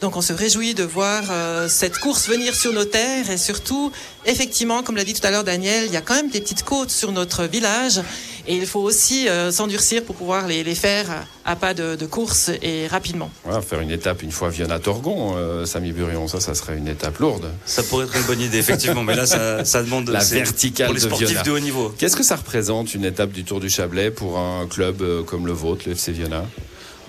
Donc 0.00 0.16
on 0.16 0.22
se 0.22 0.32
réjouit 0.32 0.72
de 0.72 0.82
voir 0.82 1.24
euh, 1.30 1.68
cette 1.68 1.98
course 1.98 2.26
venir 2.26 2.54
sur 2.54 2.72
nos 2.72 2.86
terres 2.86 3.30
et 3.30 3.36
surtout, 3.36 3.92
effectivement, 4.24 4.82
comme 4.82 4.96
l'a 4.96 5.04
dit 5.04 5.12
tout 5.12 5.26
à 5.26 5.30
l'heure 5.30 5.44
Daniel, 5.44 5.84
il 5.86 5.92
y 5.92 5.96
a 5.96 6.00
quand 6.00 6.14
même 6.14 6.30
des 6.30 6.40
petites 6.40 6.62
côtes 6.62 6.90
sur 6.90 7.12
notre 7.12 7.44
village 7.44 8.00
et 8.46 8.56
il 8.56 8.66
faut 8.66 8.80
aussi 8.80 9.28
euh, 9.28 9.50
s'endurcir 9.50 10.02
pour 10.02 10.16
pouvoir 10.16 10.46
les, 10.46 10.64
faire 10.74 11.26
à, 11.44 11.54
pas 11.54 11.74
de, 11.74 12.06
course 12.06 12.50
et 12.62 12.86
rapidement. 12.86 13.30
Voilà, 13.44 13.60
faire 13.60 13.80
une 13.80 13.90
étape 13.90 14.22
une 14.22 14.32
fois 14.32 14.48
Viona-Torgon, 14.48 15.34
euh, 15.36 15.66
Samy 15.66 15.92
Burion, 15.92 16.28
ça, 16.28 16.40
ça 16.40 16.54
serait 16.54 16.78
une 16.78 16.88
étape 16.88 17.18
lourde. 17.18 17.50
Ça 17.66 17.82
pourrait 17.82 18.06
être 18.06 18.16
une 18.16 18.22
bonne 18.22 18.40
idée, 18.40 18.56
effectivement, 18.56 19.02
mais 19.02 19.14
là, 19.14 19.26
ça, 19.26 19.82
demande 19.82 20.08
la 20.08 20.24
verticale 20.24 20.86
pour 20.86 20.94
les 20.94 21.00
sportifs 21.00 21.42
de, 21.42 21.50
haut 21.50 21.58
niveau. 21.58 21.94
Qu'est-ce 21.98 22.16
que 22.16 22.22
ça 22.22 22.36
représente 22.36 22.94
une 22.94 23.04
étape 23.04 23.32
du 23.32 23.44
Tour 23.44 23.60
du 23.60 23.68
Chablais 23.68 24.10
pour 24.10 24.38
un 24.38 24.66
club 24.66 25.04
comme 25.26 25.46
le 25.46 25.52
vôtre, 25.52 25.82
le 25.86 25.92
FC 25.92 26.12
Viona 26.12 26.44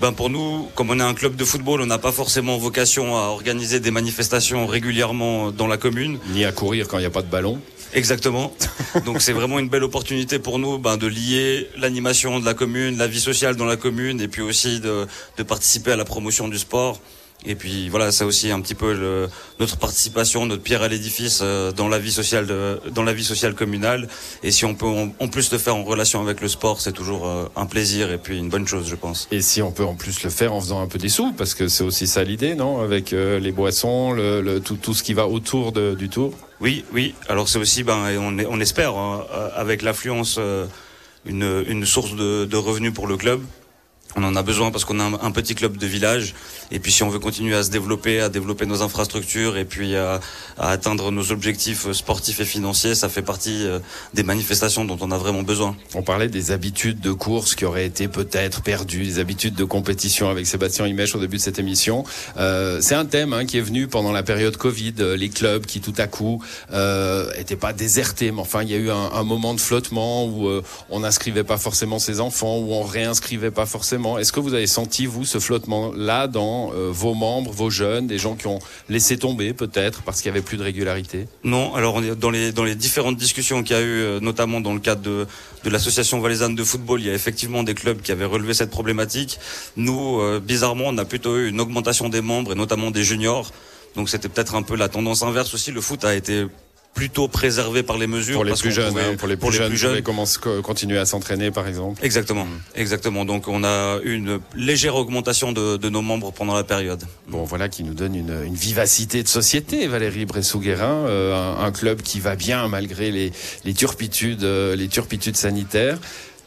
ben 0.01 0.13
pour 0.13 0.31
nous, 0.31 0.67
comme 0.73 0.89
on 0.89 0.99
est 0.99 1.03
un 1.03 1.13
club 1.13 1.35
de 1.35 1.45
football, 1.45 1.79
on 1.79 1.85
n'a 1.85 1.99
pas 1.99 2.11
forcément 2.11 2.57
vocation 2.57 3.15
à 3.15 3.27
organiser 3.27 3.79
des 3.79 3.91
manifestations 3.91 4.65
régulièrement 4.65 5.51
dans 5.51 5.67
la 5.67 5.77
commune. 5.77 6.17
Ni 6.33 6.43
à 6.43 6.51
courir 6.51 6.87
quand 6.87 6.97
il 6.97 7.01
n'y 7.01 7.07
a 7.07 7.11
pas 7.11 7.21
de 7.21 7.29
ballon. 7.29 7.61
Exactement. 7.93 8.51
Donc 9.05 9.21
c'est 9.21 9.31
vraiment 9.31 9.59
une 9.59 9.69
belle 9.69 9.83
opportunité 9.83 10.39
pour 10.39 10.57
nous 10.57 10.79
ben, 10.79 10.97
de 10.97 11.05
lier 11.05 11.69
l'animation 11.77 12.39
de 12.39 12.45
la 12.45 12.55
commune, 12.55 12.97
la 12.97 13.05
vie 13.05 13.19
sociale 13.19 13.55
dans 13.55 13.65
la 13.65 13.77
commune, 13.77 14.19
et 14.21 14.27
puis 14.27 14.41
aussi 14.41 14.79
de, 14.79 15.05
de 15.37 15.43
participer 15.43 15.91
à 15.91 15.97
la 15.97 16.05
promotion 16.05 16.47
du 16.47 16.57
sport. 16.57 16.99
Et 17.45 17.55
puis 17.55 17.89
voilà, 17.89 18.11
c'est 18.11 18.23
aussi 18.23 18.51
un 18.51 18.61
petit 18.61 18.75
peu 18.75 18.93
le, 18.93 19.27
notre 19.59 19.77
participation, 19.77 20.45
notre 20.45 20.61
pierre 20.61 20.83
à 20.83 20.87
l'édifice 20.87 21.39
euh, 21.41 21.71
dans 21.71 21.87
la 21.87 21.97
vie 21.97 22.11
sociale, 22.11 22.45
de, 22.45 22.79
dans 22.91 23.03
la 23.03 23.13
vie 23.13 23.23
sociale 23.23 23.55
communale. 23.55 24.07
Et 24.43 24.51
si 24.51 24.63
on 24.65 24.75
peut 24.75 24.85
en, 24.85 25.27
plus 25.27 25.51
le 25.51 25.57
faire 25.57 25.75
en 25.75 25.83
relation 25.83 26.21
avec 26.21 26.39
le 26.41 26.47
sport, 26.47 26.81
c'est 26.81 26.91
toujours 26.91 27.27
euh, 27.27 27.45
un 27.55 27.65
plaisir 27.65 28.11
et 28.11 28.19
puis 28.19 28.37
une 28.37 28.49
bonne 28.49 28.67
chose, 28.67 28.87
je 28.87 28.95
pense. 28.95 29.27
Et 29.31 29.41
si 29.41 29.61
on 29.61 29.71
peut 29.71 29.85
en 29.85 29.95
plus 29.95 30.23
le 30.23 30.29
faire 30.29 30.53
en 30.53 30.61
faisant 30.61 30.81
un 30.81 30.87
peu 30.87 30.99
des 30.99 31.09
sous, 31.09 31.31
parce 31.33 31.55
que 31.55 31.67
c'est 31.67 31.83
aussi 31.83 32.05
ça 32.05 32.23
l'idée, 32.23 32.53
non? 32.53 32.81
Avec 32.81 33.11
euh, 33.11 33.39
les 33.39 33.51
boissons, 33.51 34.11
le, 34.11 34.41
le, 34.41 34.59
tout, 34.59 34.75
tout 34.75 34.93
ce 34.93 35.01
qui 35.01 35.15
va 35.15 35.27
autour 35.27 35.71
de, 35.71 35.95
du 35.95 36.09
tour. 36.09 36.33
Oui, 36.59 36.85
oui. 36.93 37.15
Alors 37.27 37.49
c'est 37.49 37.57
aussi, 37.57 37.81
ben, 37.81 38.05
on, 38.19 38.37
on 38.37 38.59
espère, 38.59 38.95
hein, 38.95 39.25
avec 39.55 39.81
l'affluence, 39.81 40.39
une, 41.25 41.63
une 41.67 41.85
source 41.87 42.15
de, 42.15 42.45
de 42.45 42.57
revenus 42.57 42.93
pour 42.93 43.07
le 43.07 43.17
club. 43.17 43.41
On 44.15 44.23
en 44.23 44.35
a 44.35 44.43
besoin 44.43 44.71
parce 44.71 44.85
qu'on 44.85 44.99
a 44.99 45.03
un, 45.03 45.31
petit 45.31 45.55
club 45.55 45.77
de 45.77 45.87
village. 45.87 46.35
Et 46.71 46.79
puis 46.79 46.91
si 46.91 47.03
on 47.03 47.09
veut 47.09 47.19
continuer 47.19 47.55
à 47.55 47.63
se 47.63 47.69
développer, 47.69 48.19
à 48.19 48.29
développer 48.29 48.65
nos 48.65 48.81
infrastructures 48.81 49.57
et 49.57 49.65
puis 49.65 49.95
à, 49.95 50.19
atteindre 50.57 51.11
nos 51.11 51.31
objectifs 51.31 51.91
sportifs 51.91 52.39
et 52.39 52.45
financiers, 52.45 52.95
ça 52.95 53.09
fait 53.09 53.21
partie 53.21 53.65
euh, 53.65 53.79
des 54.13 54.23
manifestations 54.23 54.85
dont 54.85 54.97
on 55.01 55.11
a 55.11 55.17
vraiment 55.17 55.43
besoin. 55.43 55.75
On 55.95 56.01
parlait 56.01 56.27
des 56.27 56.51
habitudes 56.51 56.99
de 56.99 57.11
course 57.11 57.55
qui 57.55 57.65
auraient 57.65 57.85
été 57.85 58.07
peut-être 58.07 58.61
perdues, 58.61 59.03
des 59.03 59.19
habitudes 59.19 59.55
de 59.55 59.63
compétition 59.63 60.29
avec 60.29 60.45
Sébastien 60.45 60.87
Imèche 60.87 61.15
au 61.15 61.19
début 61.19 61.37
de 61.37 61.41
cette 61.41 61.59
émission. 61.59 62.03
Euh, 62.37 62.79
c'est 62.81 62.95
un 62.95 63.05
thème 63.05 63.33
hein, 63.33 63.45
qui 63.45 63.57
est 63.57 63.61
venu 63.61 63.87
pendant 63.87 64.11
la 64.11 64.23
période 64.23 64.57
Covid, 64.57 64.95
euh, 64.99 65.15
les 65.15 65.29
clubs 65.29 65.65
qui 65.65 65.79
tout 65.79 65.93
à 65.97 66.07
coup 66.07 66.43
euh, 66.73 67.31
étaient 67.37 67.55
pas 67.55 67.73
désertés, 67.73 68.31
mais 68.31 68.41
enfin 68.41 68.63
il 68.63 68.69
y 68.69 68.75
a 68.75 68.77
eu 68.77 68.89
un, 68.89 69.11
un 69.13 69.23
moment 69.23 69.53
de 69.53 69.59
flottement 69.59 70.25
où 70.25 70.49
on 70.89 70.99
n'inscrivait 70.99 71.43
pas 71.43 71.57
forcément 71.57 71.99
ses 71.99 72.19
enfants, 72.19 72.57
où 72.57 72.73
on 72.73 72.83
réinscrivait 72.83 73.51
pas 73.51 73.65
forcément 73.65 74.00
est-ce 74.19 74.31
que 74.31 74.39
vous 74.39 74.53
avez 74.53 74.67
senti, 74.67 75.05
vous, 75.05 75.25
ce 75.25 75.39
flottement-là 75.39 76.27
dans 76.27 76.71
euh, 76.73 76.89
vos 76.91 77.13
membres, 77.13 77.51
vos 77.51 77.69
jeunes, 77.69 78.07
des 78.07 78.17
gens 78.17 78.35
qui 78.35 78.47
ont 78.47 78.59
laissé 78.89 79.17
tomber 79.17 79.53
peut-être 79.53 80.01
parce 80.03 80.21
qu'il 80.21 80.31
n'y 80.31 80.37
avait 80.37 80.45
plus 80.45 80.57
de 80.57 80.63
régularité? 80.63 81.27
Non, 81.43 81.73
alors 81.75 82.01
dans 82.17 82.29
les, 82.29 82.75
différentes 82.75 83.17
discussions 83.17 83.63
qu'il 83.63 83.75
y 83.75 83.79
a 83.79 83.81
eu, 83.81 84.01
euh, 84.01 84.19
notamment 84.19 84.61
dans 84.61 84.73
le 84.73 84.79
cadre 84.79 85.01
de, 85.01 85.27
de 85.63 85.69
l'association 85.69 86.19
valaisanne 86.19 86.55
de 86.55 86.63
football, 86.63 87.01
il 87.01 87.07
y 87.07 87.09
a 87.09 87.13
effectivement 87.13 87.63
des 87.63 87.73
clubs 87.73 88.01
qui 88.01 88.11
avaient 88.11 88.25
relevé 88.25 88.53
cette 88.53 88.71
problématique. 88.71 89.39
Nous, 89.75 90.19
euh, 90.19 90.39
bizarrement, 90.39 90.85
on 90.87 90.97
a 90.97 91.05
plutôt 91.05 91.37
eu 91.37 91.49
une 91.49 91.59
augmentation 91.59 92.09
des 92.09 92.21
membres 92.21 92.53
et 92.53 92.55
notamment 92.55 92.91
des 92.91 93.03
juniors. 93.03 93.51
Donc 93.95 94.09
c'était 94.09 94.29
peut-être 94.29 94.55
un 94.55 94.63
peu 94.63 94.75
la 94.75 94.89
tendance 94.89 95.23
inverse 95.23 95.53
aussi. 95.53 95.71
Le 95.71 95.81
foot 95.81 96.05
a 96.05 96.15
été 96.15 96.45
plutôt 96.93 97.27
préservé 97.27 97.83
par 97.83 97.97
les 97.97 98.07
mesures. 98.07 98.35
Pour 98.35 98.45
les 98.45 98.53
plus 98.53 98.71
jeunes, 98.71 98.97
hein, 98.97 99.15
pour 99.17 99.27
les 99.27 99.37
plus 99.37 99.51
jeunes, 99.51 99.75
jeunes. 99.75 100.01
commencer 100.01 100.39
continuer 100.63 100.97
à 100.97 101.05
s'entraîner, 101.05 101.51
par 101.51 101.67
exemple. 101.67 102.03
Exactement, 102.03 102.45
mm. 102.45 102.59
exactement. 102.75 103.25
Donc 103.25 103.47
on 103.47 103.63
a 103.63 103.99
une 104.03 104.39
légère 104.55 104.95
augmentation 104.95 105.51
de, 105.51 105.77
de, 105.77 105.89
nos 105.89 106.01
membres 106.01 106.31
pendant 106.31 106.53
la 106.53 106.63
période. 106.63 107.03
Bon, 107.27 107.43
voilà 107.43 107.69
qui 107.69 107.83
nous 107.83 107.93
donne 107.93 108.15
une, 108.15 108.43
une 108.45 108.55
vivacité 108.55 109.23
de 109.23 109.27
société, 109.27 109.87
Valérie 109.87 110.25
Bressou-Guérin, 110.25 111.05
euh, 111.07 111.35
un, 111.35 111.65
un, 111.65 111.71
club 111.71 112.01
qui 112.01 112.19
va 112.19 112.35
bien 112.35 112.67
malgré 112.67 113.11
les, 113.11 113.31
les 113.63 113.73
turpitudes, 113.73 114.43
euh, 114.43 114.75
les 114.75 114.87
turpitudes 114.87 115.37
sanitaires. 115.37 115.97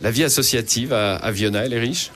La 0.00 0.10
vie 0.10 0.24
associative 0.24 0.92
à, 0.92 1.16
à 1.16 1.30
Viona, 1.30 1.64
elle 1.64 1.72
est 1.72 1.80
riche? 1.80 2.10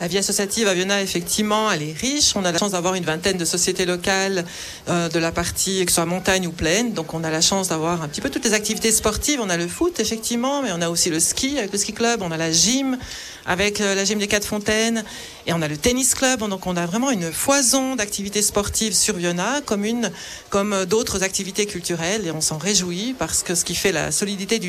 La 0.00 0.06
vie 0.06 0.18
associative 0.18 0.68
à 0.68 0.74
Viona, 0.74 1.02
effectivement, 1.02 1.72
elle 1.72 1.82
est 1.82 1.92
riche. 1.92 2.36
On 2.36 2.44
a 2.44 2.52
la 2.52 2.58
chance 2.58 2.70
d'avoir 2.72 2.94
une 2.94 3.04
vingtaine 3.04 3.36
de 3.36 3.44
sociétés 3.44 3.84
locales 3.84 4.44
euh, 4.88 5.08
de 5.08 5.18
la 5.18 5.32
partie, 5.32 5.84
que 5.84 5.90
ce 5.90 5.96
soit 5.96 6.04
montagne 6.04 6.46
ou 6.46 6.52
plaine. 6.52 6.92
Donc, 6.92 7.14
on 7.14 7.24
a 7.24 7.30
la 7.30 7.40
chance 7.40 7.68
d'avoir 7.68 8.02
un 8.02 8.08
petit 8.08 8.20
peu 8.20 8.30
toutes 8.30 8.44
les 8.44 8.54
activités 8.54 8.92
sportives. 8.92 9.40
On 9.42 9.50
a 9.50 9.56
le 9.56 9.66
foot, 9.66 9.98
effectivement, 9.98 10.62
mais 10.62 10.70
on 10.72 10.80
a 10.82 10.88
aussi 10.88 11.10
le 11.10 11.18
ski 11.18 11.58
avec 11.58 11.72
le 11.72 11.78
ski 11.78 11.92
club. 11.92 12.22
On 12.22 12.30
a 12.30 12.36
la 12.36 12.52
gym 12.52 12.96
avec 13.44 13.80
euh, 13.80 13.96
la 13.96 14.04
gym 14.04 14.20
des 14.20 14.28
Quatre 14.28 14.46
Fontaines. 14.46 15.02
Et 15.46 15.52
on 15.52 15.62
a 15.62 15.68
le 15.68 15.76
tennis 15.76 16.14
club. 16.14 16.48
Donc, 16.48 16.68
on 16.68 16.76
a 16.76 16.86
vraiment 16.86 17.10
une 17.10 17.32
foison 17.32 17.96
d'activités 17.96 18.42
sportives 18.42 18.94
sur 18.94 19.16
Viona, 19.16 19.62
comme 19.66 19.84
une, 19.84 20.12
comme 20.50 20.74
euh, 20.74 20.84
d'autres 20.84 21.24
activités 21.24 21.66
culturelles. 21.66 22.24
Et 22.24 22.30
on 22.30 22.40
s'en 22.40 22.58
réjouit 22.58 23.16
parce 23.18 23.42
que 23.42 23.56
ce 23.56 23.64
qui 23.64 23.74
fait 23.74 23.90
la 23.90 24.12
solidité 24.12 24.60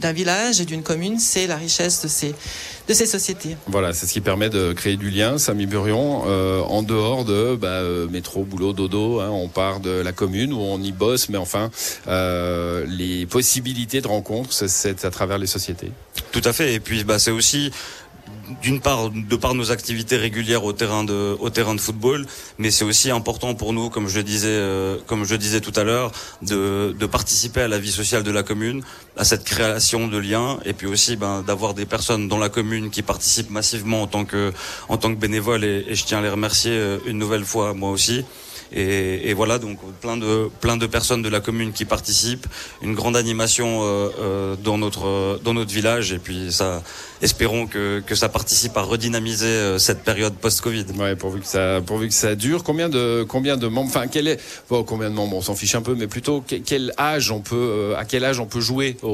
d'un 0.00 0.12
village 0.12 0.60
et 0.60 0.64
d'une 0.64 0.84
commune, 0.84 1.18
c'est 1.18 1.48
la 1.48 1.56
richesse 1.56 2.02
de 2.02 2.08
ces, 2.08 2.34
de 2.88 2.94
ces 2.94 3.06
sociétés. 3.06 3.56
Voilà, 3.66 3.92
c'est 3.92 4.06
ce 4.06 4.12
qui 4.12 4.20
permet 4.20 4.48
de 4.48 4.72
créer 4.72 4.96
du 4.96 5.10
lien, 5.10 5.38
Samy 5.38 5.66
Burion, 5.66 6.22
euh, 6.26 6.60
en 6.60 6.82
dehors 6.82 7.24
de 7.24 7.56
bah, 7.56 7.68
euh, 7.68 8.08
métro, 8.08 8.44
boulot, 8.44 8.72
dodo. 8.72 9.20
Hein, 9.20 9.30
on 9.30 9.48
part 9.48 9.80
de 9.80 9.90
la 9.90 10.12
commune 10.12 10.52
où 10.52 10.60
on 10.60 10.80
y 10.80 10.92
bosse, 10.92 11.28
mais 11.28 11.38
enfin, 11.38 11.70
euh, 12.08 12.84
les 12.88 13.26
possibilités 13.26 14.00
de 14.00 14.08
rencontre, 14.08 14.52
c'est 14.52 15.04
à 15.04 15.10
travers 15.10 15.38
les 15.38 15.46
sociétés. 15.46 15.90
Tout 16.32 16.42
à 16.44 16.52
fait. 16.52 16.74
Et 16.74 16.80
puis, 16.80 17.04
bah, 17.04 17.18
c'est 17.18 17.30
aussi 17.30 17.70
d'une 18.62 18.80
part 18.80 19.10
de 19.10 19.36
par 19.36 19.54
nos 19.54 19.70
activités 19.70 20.16
régulières 20.16 20.64
au 20.64 20.72
terrain 20.72 21.04
de 21.04 21.36
au 21.40 21.50
terrain 21.50 21.74
de 21.74 21.80
football, 21.80 22.26
mais 22.58 22.70
c'est 22.70 22.84
aussi 22.84 23.10
important 23.10 23.54
pour 23.54 23.72
nous, 23.72 23.90
comme 23.90 24.08
je 24.08 24.20
disais 24.20 24.48
euh, 24.48 24.98
comme 25.06 25.24
je 25.24 25.34
disais 25.34 25.60
tout 25.60 25.72
à 25.76 25.84
l'heure, 25.84 26.12
de, 26.42 26.94
de 26.98 27.06
participer 27.06 27.62
à 27.62 27.68
la 27.68 27.78
vie 27.78 27.92
sociale 27.92 28.22
de 28.22 28.30
la 28.30 28.42
commune, 28.42 28.82
à 29.16 29.24
cette 29.24 29.44
création 29.44 30.08
de 30.08 30.18
liens, 30.18 30.58
et 30.64 30.72
puis 30.72 30.86
aussi 30.86 31.16
ben, 31.16 31.42
d'avoir 31.42 31.74
des 31.74 31.86
personnes 31.86 32.28
dans 32.28 32.38
la 32.38 32.48
commune 32.48 32.90
qui 32.90 33.02
participent 33.02 33.50
massivement 33.50 34.02
en 34.02 34.06
tant 34.06 34.24
que 34.24 34.52
en 34.88 34.96
tant 34.96 35.14
que 35.14 35.18
bénévoles, 35.18 35.64
et, 35.64 35.84
et 35.88 35.94
je 35.94 36.04
tiens 36.04 36.18
à 36.18 36.22
les 36.22 36.30
remercier 36.30 36.72
euh, 36.72 36.98
une 37.06 37.18
nouvelle 37.18 37.44
fois 37.44 37.74
moi 37.74 37.90
aussi. 37.90 38.24
Et, 38.72 39.32
voilà, 39.34 39.58
donc 39.58 39.78
plein 40.00 40.16
de 40.16 40.48
plein 40.60 40.76
de 40.76 40.86
personnes 40.86 41.22
de 41.22 41.28
la 41.28 41.40
commune 41.40 41.72
qui 41.72 41.84
participent, 41.84 42.46
une 42.82 42.94
grande 42.94 43.16
animation 43.16 43.82
euh, 43.82 44.08
euh, 44.18 44.56
dans 44.62 44.78
notre 44.78 45.40
dans 45.44 45.54
notre 45.54 45.72
village, 45.72 46.12
et 46.12 46.18
puis 46.18 46.52
ça, 46.52 46.82
espérons 47.22 47.66
que, 47.66 48.00
que 48.04 48.14
ça 48.14 48.28
participe 48.28 48.76
à 48.76 48.82
redynamiser 48.82 49.46
euh, 49.46 49.78
cette 49.78 50.02
période 50.02 50.34
post-Covid. 50.34 50.86
Ouais, 50.98 51.14
pourvu 51.16 51.40
que 51.40 51.46
ça 51.46 51.80
pourvu 51.84 52.08
que 52.08 52.14
ça 52.14 52.34
dure. 52.34 52.64
Combien 52.64 52.88
de 52.88 53.24
combien 53.28 53.56
de 53.56 53.68
membres, 53.68 53.88
enfin 53.88 54.08
quel 54.08 54.26
est 54.26 54.40
bon, 54.68 54.82
combien 54.82 55.10
de 55.10 55.14
membres, 55.14 55.36
on 55.36 55.42
s'en 55.42 55.54
fiche 55.54 55.74
un 55.74 55.82
peu, 55.82 55.94
mais 55.94 56.08
plutôt 56.08 56.42
quel 56.42 56.92
âge 56.98 57.30
on 57.30 57.40
peut 57.40 57.94
à 57.96 58.04
quel 58.04 58.24
âge 58.24 58.40
on 58.40 58.46
peut 58.46 58.60
jouer 58.60 58.96
au, 59.02 59.10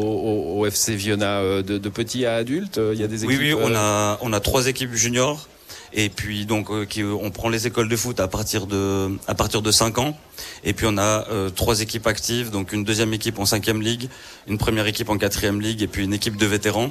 au, 0.59 0.66
FC 0.66 0.94
Viona 0.94 1.62
de, 1.62 1.78
de 1.78 1.88
petits 1.88 2.25
à 2.25 2.37
adultes? 2.37 2.80
Il 2.92 3.00
y 3.00 3.04
a 3.04 3.09
des 3.09 3.25
équipes. 3.25 3.38
Oui, 3.38 3.52
oui, 3.52 3.61
on 3.61 3.75
a 3.75 4.18
on 4.23 4.32
a 4.32 4.40
trois 4.40 4.66
équipes 4.66 4.94
juniors. 4.94 5.49
Et 5.94 6.08
puis 6.08 6.46
donc 6.46 6.70
euh, 6.70 6.84
qui, 6.84 7.04
on 7.04 7.30
prend 7.30 7.49
les 7.49 7.66
écoles 7.66 7.88
de 7.88 7.96
foot 7.96 8.18
à 8.20 8.28
partir 8.28 8.66
de 8.66 9.11
à 9.26 9.34
partir 9.34 9.62
de 9.62 9.70
5 9.70 9.99
ans. 9.99 10.16
Et 10.64 10.72
puis 10.72 10.87
on 10.88 10.96
a 10.96 11.28
euh, 11.28 11.50
trois 11.50 11.80
équipes 11.80 12.06
actives, 12.06 12.50
donc 12.50 12.72
une 12.72 12.84
deuxième 12.84 13.12
équipe 13.12 13.38
en 13.38 13.46
cinquième 13.46 13.82
ligue, 13.82 14.08
une 14.46 14.58
première 14.58 14.87
équipe 14.87 15.08
en 15.11 15.18
quatrième 15.18 15.61
ligue, 15.61 15.82
et 15.82 15.87
puis 15.87 16.04
une 16.04 16.14
équipe 16.14 16.37
de 16.37 16.46
vétérans. 16.46 16.90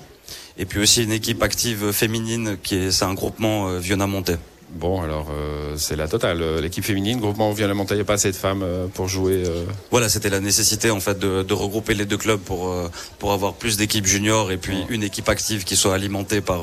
Et 0.57 0.65
puis 0.65 0.79
aussi 0.79 1.03
une 1.03 1.11
équipe 1.11 1.41
active 1.41 1.91
féminine 1.91 2.57
qui 2.61 2.75
est 2.75 2.91
c'est 2.91 3.05
un 3.05 3.13
groupement 3.13 3.69
euh, 3.69 3.79
Viona 3.79 4.05
Monté. 4.05 4.35
Bon, 4.73 5.01
alors 5.01 5.27
euh, 5.31 5.75
c'est 5.77 5.97
la 5.97 6.07
totale. 6.07 6.41
L'équipe 6.61 6.85
féminine, 6.85 7.19
groupement 7.19 7.51
Viona 7.51 7.73
Monté, 7.73 7.95
il 7.95 7.97
n'y 7.97 8.01
a 8.01 8.05
pas 8.05 8.13
assez 8.13 8.31
de 8.31 8.37
femmes 8.37 8.65
pour 8.93 9.07
jouer. 9.07 9.43
Voilà, 9.89 10.07
c'était 10.07 10.29
la 10.29 10.39
nécessité 10.39 10.91
en 10.91 10.99
fait 10.99 11.17
de, 11.19 11.43
de, 11.43 11.53
regrouper 11.53 11.93
les 11.93 12.05
deux 12.05 12.17
clubs 12.17 12.39
pour 12.39 12.73
pour 13.19 13.33
avoir 13.33 13.55
plus 13.55 13.75
d'équipes 13.77 14.05
juniors 14.05 14.51
et 14.51 14.57
puis 14.57 14.77
une 14.89 15.03
équipe 15.03 15.27
active 15.27 15.65
qui 15.65 15.75
soit 15.75 15.93
alimentée 15.93 16.39
par 16.39 16.61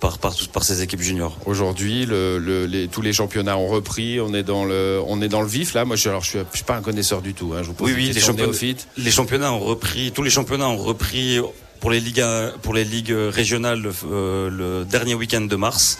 par, 0.00 0.18
par, 0.18 0.34
par 0.52 0.64
ces 0.64 0.82
équipes 0.82 1.02
juniors. 1.02 1.36
Aujourd'hui, 1.46 2.06
le, 2.06 2.38
le, 2.38 2.66
les, 2.66 2.88
tous 2.88 3.02
les 3.02 3.12
championnats 3.12 3.56
ont 3.56 3.68
repris. 3.68 4.20
On 4.20 4.34
est 4.34 4.42
dans 4.42 4.64
le, 4.64 5.00
on 5.06 5.20
est 5.22 5.28
dans 5.28 5.42
le 5.42 5.48
vif 5.48 5.74
là. 5.74 5.84
Moi, 5.84 5.96
je, 5.96 6.08
alors, 6.08 6.24
je 6.24 6.30
suis, 6.30 6.38
je 6.50 6.56
suis 6.56 6.64
pas 6.64 6.76
un 6.76 6.82
connaisseur 6.82 7.22
du 7.22 7.34
tout. 7.34 7.52
Hein, 7.54 7.60
je 7.62 7.68
vous 7.68 7.74
pose 7.74 7.88
oui, 7.88 7.94
oui, 7.96 8.12
les 8.12 8.20
championnats, 8.20 8.52
les 8.96 9.10
championnats 9.10 9.52
ont 9.52 9.60
repris. 9.60 10.10
Tous 10.12 10.22
les 10.22 10.30
championnats 10.30 10.68
ont 10.68 10.76
repris 10.76 11.38
pour 11.80 11.90
les 11.90 12.00
ligues, 12.00 12.24
pour 12.62 12.74
les 12.74 12.84
ligues 12.84 13.14
régionales 13.14 13.90
euh, 14.10 14.50
le 14.50 14.84
dernier 14.84 15.14
week-end 15.14 15.42
de 15.42 15.56
mars. 15.56 15.98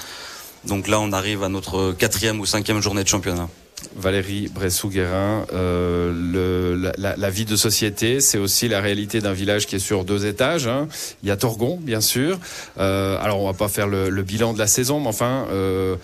Donc 0.66 0.88
là, 0.88 1.00
on 1.00 1.12
arrive 1.12 1.42
à 1.42 1.48
notre 1.48 1.92
quatrième 1.92 2.40
ou 2.40 2.46
cinquième 2.46 2.82
journée 2.82 3.02
de 3.02 3.08
championnat. 3.08 3.48
Valérie 3.96 4.48
Bressou-Guérin, 4.48 5.46
euh, 5.52 6.92
la, 6.96 7.30
vie 7.30 7.44
de 7.44 7.56
société, 7.56 8.20
c'est 8.20 8.38
aussi 8.38 8.68
la 8.68 8.80
réalité 8.80 9.20
d'un 9.20 9.32
village 9.32 9.66
qui 9.66 9.76
est 9.76 9.80
sur 9.80 10.04
deux 10.04 10.26
étages. 10.26 10.66
Hein. 10.66 10.88
Il 11.22 11.28
y 11.28 11.32
a 11.32 11.36
Torgon, 11.36 11.78
bien 11.80 12.00
sûr. 12.00 12.38
Euh, 12.78 13.18
alors, 13.20 13.40
on 13.40 13.46
va 13.46 13.52
pas 13.52 13.68
faire 13.68 13.88
le, 13.88 14.22
bilan 14.22 14.52
de 14.52 14.58
la 14.58 14.66
saison, 14.66 15.00
mais 15.00 15.08
enfin, 15.08 15.46
euh, 15.50 15.96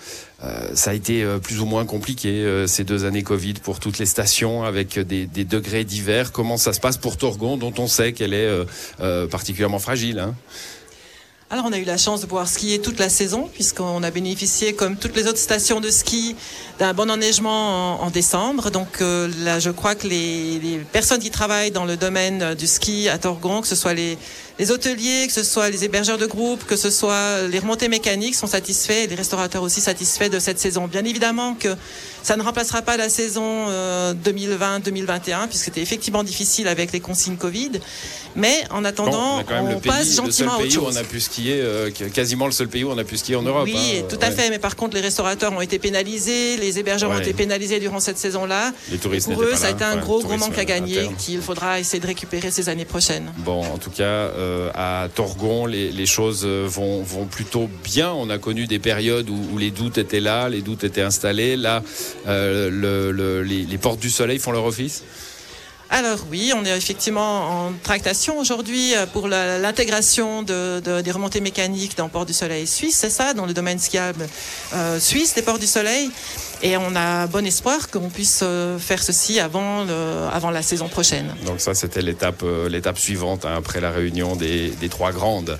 euh 0.44 0.68
ça 0.74 0.90
a 0.90 0.94
été 0.94 1.24
plus 1.42 1.60
ou 1.60 1.66
moins 1.66 1.86
compliqué 1.86 2.64
ces 2.66 2.84
deux 2.84 3.04
années 3.04 3.22
Covid 3.22 3.54
pour 3.54 3.80
toutes 3.80 3.98
les 3.98 4.06
stations, 4.06 4.64
avec 4.64 4.98
des, 4.98 5.26
des 5.26 5.44
degrés 5.44 5.84
divers. 5.84 6.32
Comment 6.32 6.56
ça 6.56 6.72
se 6.72 6.80
passe 6.80 6.98
pour 6.98 7.16
Torgon, 7.16 7.56
dont 7.56 7.72
on 7.78 7.86
sait 7.86 8.12
qu'elle 8.12 8.34
est 8.34 8.50
particulièrement 9.30 9.78
fragile 9.78 10.18
hein 10.18 10.34
alors 11.48 11.66
on 11.66 11.72
a 11.72 11.78
eu 11.78 11.84
la 11.84 11.96
chance 11.96 12.22
de 12.22 12.26
pouvoir 12.26 12.48
skier 12.48 12.80
toute 12.80 12.98
la 12.98 13.08
saison 13.08 13.48
puisqu'on 13.52 14.02
a 14.02 14.10
bénéficié 14.10 14.72
comme 14.72 14.96
toutes 14.96 15.14
les 15.14 15.28
autres 15.28 15.38
stations 15.38 15.80
de 15.80 15.90
ski 15.90 16.34
d'un 16.80 16.92
bon 16.92 17.08
enneigement 17.08 18.02
en, 18.02 18.10
décembre. 18.10 18.70
Donc 18.72 19.00
euh, 19.00 19.30
là 19.44 19.60
je 19.60 19.70
crois 19.70 19.94
que 19.94 20.08
les, 20.08 20.58
les, 20.58 20.78
personnes 20.78 21.20
qui 21.20 21.30
travaillent 21.30 21.70
dans 21.70 21.84
le 21.84 21.96
domaine 21.96 22.54
du 22.56 22.66
ski 22.66 23.08
à 23.08 23.18
Torgon, 23.18 23.60
que 23.60 23.68
ce 23.68 23.76
soit 23.76 23.94
les, 23.94 24.18
les 24.58 24.70
hôteliers, 24.70 25.26
que 25.26 25.32
ce 25.32 25.42
soit 25.42 25.68
les 25.70 25.84
hébergeurs 25.84 26.18
de 26.18 26.26
groupe, 26.26 26.64
que 26.64 26.76
ce 26.76 26.90
soit 26.90 27.42
les 27.48 27.58
remontées 27.58 27.88
mécaniques 27.88 28.34
sont 28.34 28.46
satisfaits 28.46 29.04
et 29.04 29.06
les 29.06 29.14
restaurateurs 29.14 29.62
aussi 29.62 29.80
satisfaits 29.80 30.30
de 30.30 30.38
cette 30.38 30.58
saison. 30.58 30.86
Bien 30.86 31.04
évidemment 31.04 31.54
que 31.54 31.74
ça 32.22 32.36
ne 32.36 32.42
remplacera 32.42 32.82
pas 32.82 32.96
la 32.96 33.08
saison 33.08 33.68
2020-2021 33.70 35.44
euh, 35.44 35.46
puisque 35.46 35.64
c'était 35.66 35.82
effectivement 35.82 36.24
difficile 36.24 36.68
avec 36.68 36.92
les 36.92 37.00
consignes 37.00 37.36
Covid. 37.36 37.72
Mais 38.34 38.64
en 38.70 38.84
attendant, 38.84 39.42
on, 39.48 39.80
passe 39.80 40.14
gentiment 40.16 40.54
à 40.54 40.58
autre 40.58 40.70
chose. 40.70 40.94
on 40.94 40.96
a 40.96 41.04
pu 41.04 41.20
skier, 41.20 41.58
euh, 41.60 41.90
quasiment 42.12 42.46
le 42.46 42.52
seul 42.52 42.68
pays 42.68 42.84
où 42.84 42.90
on 42.90 42.98
a 42.98 43.04
pu 43.04 43.16
skier 43.16 43.36
en 43.36 43.42
Europe. 43.42 43.64
Oui, 43.64 43.76
hein, 43.98 44.02
tout 44.08 44.18
à 44.20 44.30
fait. 44.30 44.50
Mais 44.50 44.58
par 44.58 44.76
contre, 44.76 44.94
les 44.94 45.00
restaurateurs 45.00 45.52
ont 45.52 45.60
été 45.60 45.78
pénalisés, 45.78 46.56
les 46.56 46.78
hébergeurs 46.78 47.10
ont 47.10 47.18
été 47.18 47.32
pénalisés 47.32 47.80
durant 47.80 48.00
cette 48.00 48.18
saison-là. 48.18 48.72
Les 48.90 48.98
touristes 48.98 49.32
Pour 49.32 49.42
eux, 49.42 49.54
ça 49.54 49.68
a 49.68 49.70
été 49.70 49.84
un 49.84 49.96
gros, 49.96 50.20
gros 50.20 50.36
manque 50.36 50.58
à 50.58 50.64
gagner 50.64 51.10
qu'il 51.18 51.40
faudra 51.40 51.80
essayer 51.80 52.00
de 52.00 52.06
récupérer 52.06 52.50
ces 52.50 52.68
années 52.68 52.84
prochaines. 52.84 53.32
Bon, 53.38 53.64
en 53.64 53.78
tout 53.78 53.90
cas, 53.90 54.02
euh, 54.02 54.45
à 54.74 55.08
Torgon, 55.14 55.66
les, 55.66 56.06
choses 56.06 56.46
vont, 56.46 57.02
vont 57.02 57.26
plutôt 57.26 57.68
bien. 57.84 58.12
On 58.12 58.30
a 58.30 58.38
connu 58.38 58.66
des 58.66 58.78
périodes 58.78 59.28
où, 59.30 59.58
les 59.58 59.70
doutes 59.70 59.98
étaient 59.98 60.20
là, 60.20 60.48
les 60.48 60.62
doutes 60.62 60.84
étaient 60.84 61.02
installés. 61.02 61.56
Là, 61.56 61.82
euh, 62.26 62.70
le, 62.70 63.10
le, 63.10 63.42
les, 63.42 63.64
les 63.64 63.78
portes 63.78 64.00
du 64.00 64.10
soleil 64.10 64.38
font 64.38 64.52
leur 64.52 64.64
office 64.64 65.04
alors 65.88 66.18
oui, 66.30 66.52
on 66.54 66.64
est 66.64 66.76
effectivement 66.76 67.66
en 67.66 67.72
tractation 67.82 68.38
aujourd'hui 68.38 68.94
euh, 68.94 69.06
pour 69.06 69.28
l'intégration 69.28 70.42
de, 70.42 70.80
de, 70.80 71.00
des 71.00 71.10
remontées 71.12 71.40
mécaniques 71.40 71.96
dans 71.96 72.08
Port 72.08 72.26
du 72.26 72.32
Soleil 72.32 72.66
suisse, 72.66 72.96
c'est 72.96 73.10
ça, 73.10 73.34
dans 73.34 73.46
le 73.46 73.54
domaine 73.54 73.78
skiable 73.78 74.26
euh, 74.74 74.98
suisse 74.98 75.34
des 75.34 75.42
Ports 75.42 75.58
du 75.58 75.66
Soleil. 75.66 76.10
Et 76.62 76.78
on 76.78 76.96
a 76.96 77.26
bon 77.26 77.44
espoir 77.44 77.90
qu'on 77.90 78.08
puisse 78.08 78.40
euh, 78.42 78.78
faire 78.78 79.02
ceci 79.02 79.38
avant, 79.40 79.84
la 79.84 80.62
saison 80.62 80.88
prochaine. 80.88 81.34
Donc 81.44 81.60
ça, 81.60 81.74
c'était 81.74 82.00
l'étape 82.00 82.98
suivante 82.98 83.44
hein, 83.44 83.54
après 83.58 83.80
la 83.80 83.90
réunion 83.90 84.36
des, 84.36 84.72
trois 84.88 85.12
grandes 85.12 85.58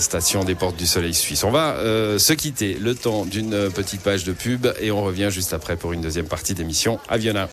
stations 0.00 0.44
des 0.44 0.54
Portes 0.56 0.76
du 0.76 0.86
Soleil 0.86 1.14
suisse. 1.14 1.44
On 1.44 1.52
va 1.52 1.76
se 2.18 2.32
quitter 2.32 2.74
le 2.80 2.94
temps 2.94 3.24
d'une 3.24 3.70
petite 3.70 4.00
page 4.00 4.24
de 4.24 4.32
pub 4.32 4.66
et 4.80 4.90
on 4.90 5.02
revient 5.02 5.28
juste 5.30 5.54
après 5.54 5.76
pour 5.76 5.92
une 5.92 6.00
deuxième 6.00 6.26
partie 6.26 6.54
d'émission 6.54 6.98
Aviona. 7.08 7.44